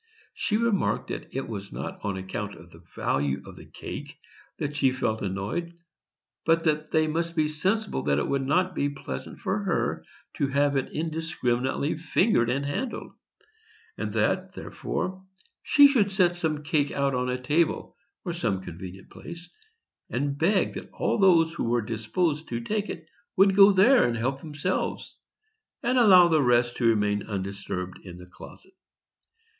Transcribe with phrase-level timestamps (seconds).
[0.33, 4.17] She remarked that it was not on account of the value of the cake
[4.57, 5.77] that she felt annoyed,
[6.43, 10.03] but that they must be sensible that it would not be pleasant for her
[10.37, 13.11] to have it indiscriminately fingered and handled,
[13.95, 15.23] and that, therefore,
[15.61, 17.95] she should set some cake out upon a table,
[18.25, 19.51] or some convenient place,
[20.09, 23.05] and beg that all those who were disposed to take it
[23.37, 25.17] would go there and help themselves,
[25.83, 28.73] and allow the rest to remain undisturbed in the closet.